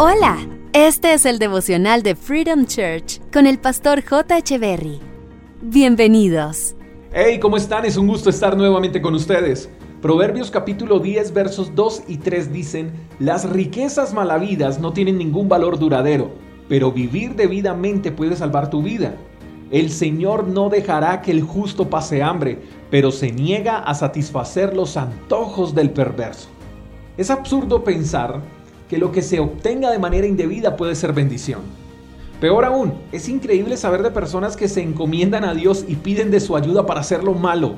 [0.00, 0.38] Hola,
[0.74, 4.56] este es el devocional de Freedom Church con el pastor J.
[4.56, 5.00] Berry.
[5.60, 6.76] Bienvenidos.
[7.12, 7.84] Hey, ¿cómo están?
[7.84, 9.68] Es un gusto estar nuevamente con ustedes.
[10.00, 15.80] Proverbios capítulo 10 versos 2 y 3 dicen, las riquezas malavidas no tienen ningún valor
[15.80, 16.30] duradero,
[16.68, 19.16] pero vivir debidamente puede salvar tu vida.
[19.72, 24.96] El Señor no dejará que el justo pase hambre, pero se niega a satisfacer los
[24.96, 26.50] antojos del perverso.
[27.16, 28.40] Es absurdo pensar
[28.88, 31.60] que lo que se obtenga de manera indebida puede ser bendición.
[32.40, 36.40] Peor aún, es increíble saber de personas que se encomiendan a Dios y piden de
[36.40, 37.74] su ayuda para hacer lo malo.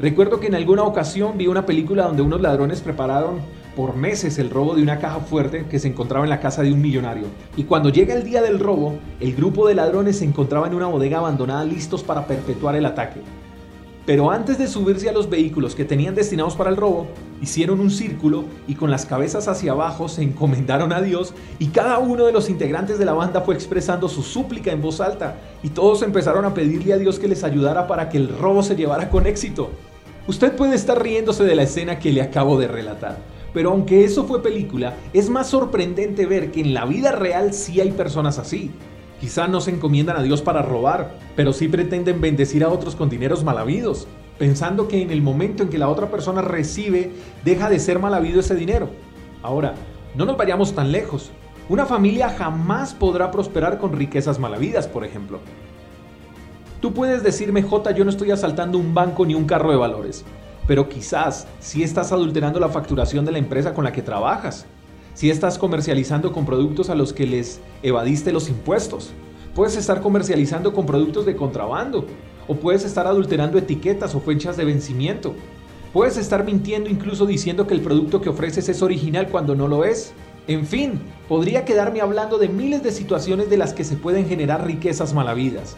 [0.00, 3.40] Recuerdo que en alguna ocasión vi una película donde unos ladrones prepararon
[3.76, 6.72] por meses el robo de una caja fuerte que se encontraba en la casa de
[6.72, 7.26] un millonario.
[7.56, 10.86] Y cuando llega el día del robo, el grupo de ladrones se encontraba en una
[10.86, 13.20] bodega abandonada listos para perpetuar el ataque.
[14.06, 17.08] Pero antes de subirse a los vehículos que tenían destinados para el robo,
[17.42, 21.98] hicieron un círculo y con las cabezas hacia abajo se encomendaron a Dios y cada
[21.98, 25.70] uno de los integrantes de la banda fue expresando su súplica en voz alta y
[25.70, 29.10] todos empezaron a pedirle a Dios que les ayudara para que el robo se llevara
[29.10, 29.70] con éxito.
[30.26, 33.18] Usted puede estar riéndose de la escena que le acabo de relatar,
[33.54, 37.80] pero aunque eso fue película, es más sorprendente ver que en la vida real sí
[37.80, 38.70] hay personas así.
[39.20, 43.08] Quizá no se encomiendan a Dios para robar, pero sí pretenden bendecir a otros con
[43.08, 44.06] dineros mal habidos,
[44.38, 47.12] pensando que en el momento en que la otra persona recibe,
[47.44, 48.90] deja de ser mal habido ese dinero.
[49.42, 49.74] Ahora,
[50.14, 51.30] no nos vayamos tan lejos.
[51.68, 55.40] Una familia jamás podrá prosperar con riquezas mal habidas, por ejemplo.
[56.80, 60.24] Tú puedes decirme, J, yo no estoy asaltando un banco ni un carro de valores,
[60.66, 64.66] pero quizás sí estás adulterando la facturación de la empresa con la que trabajas
[65.18, 69.10] si estás comercializando con productos a los que les evadiste los impuestos.
[69.58, 72.06] Puedes estar comercializando con productos de contrabando.
[72.46, 75.34] O puedes estar adulterando etiquetas o fechas de vencimiento.
[75.92, 79.84] Puedes estar mintiendo incluso diciendo que el producto que ofreces es original cuando no lo
[79.84, 80.12] es.
[80.46, 84.64] En fin, podría quedarme hablando de miles de situaciones de las que se pueden generar
[84.64, 85.76] riquezas malavidas.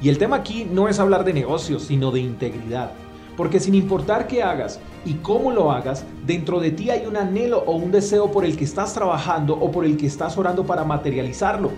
[0.00, 2.90] Y el tema aquí no es hablar de negocios, sino de integridad.
[3.36, 7.62] Porque sin importar qué hagas y cómo lo hagas, dentro de ti hay un anhelo
[7.66, 10.82] o un deseo por el que estás trabajando o por el que estás orando para
[10.82, 11.70] materializarlo.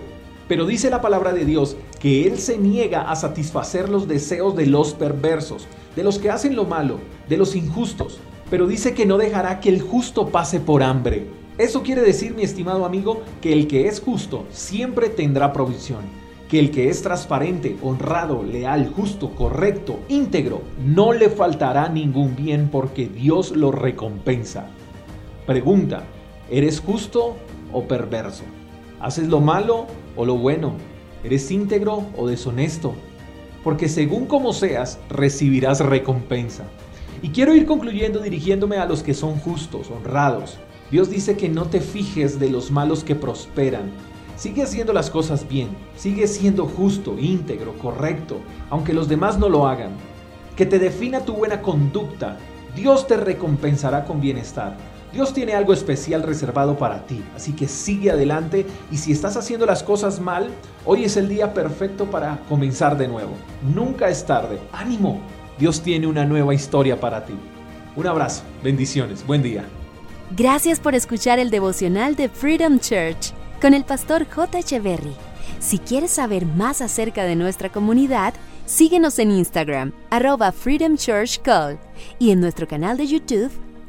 [0.47, 4.67] Pero dice la palabra de Dios que Él se niega a satisfacer los deseos de
[4.67, 8.19] los perversos, de los que hacen lo malo, de los injustos.
[8.49, 11.27] Pero dice que no dejará que el justo pase por hambre.
[11.57, 16.59] Eso quiere decir, mi estimado amigo, que el que es justo siempre tendrá provisión que
[16.59, 23.07] el que es transparente, honrado, leal, justo, correcto, íntegro, no le faltará ningún bien porque
[23.07, 24.67] Dios lo recompensa.
[25.47, 26.03] Pregunta,
[26.49, 27.35] ¿eres justo
[27.73, 28.43] o perverso?
[28.99, 30.73] ¿Haces lo malo o lo bueno?
[31.23, 32.93] ¿Eres íntegro o deshonesto?
[33.63, 36.65] Porque según como seas, recibirás recompensa.
[37.21, 40.57] Y quiero ir concluyendo dirigiéndome a los que son justos, honrados.
[40.91, 43.91] Dios dice que no te fijes de los malos que prosperan,
[44.35, 48.39] Sigue haciendo las cosas bien, sigue siendo justo, íntegro, correcto,
[48.69, 49.91] aunque los demás no lo hagan.
[50.57, 52.37] Que te defina tu buena conducta.
[52.75, 54.75] Dios te recompensará con bienestar.
[55.15, 59.65] Dios tiene algo especial reservado para ti, así que sigue adelante y si estás haciendo
[59.65, 60.49] las cosas mal,
[60.83, 63.31] hoy es el día perfecto para comenzar de nuevo.
[63.73, 64.59] Nunca es tarde.
[64.73, 65.21] Ánimo.
[65.57, 67.31] Dios tiene una nueva historia para ti.
[67.95, 69.63] Un abrazo, bendiciones, buen día.
[70.35, 73.31] Gracias por escuchar el devocional de Freedom Church
[73.61, 74.59] con el pastor J.
[74.59, 75.15] Echeverry.
[75.59, 78.33] Si quieres saber más acerca de nuestra comunidad,
[78.65, 81.79] síguenos en Instagram, arroba Freedom Church Call,
[82.19, 83.64] y en nuestro canal de YouTube,